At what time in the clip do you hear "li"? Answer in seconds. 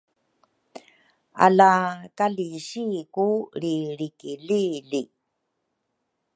4.91-5.03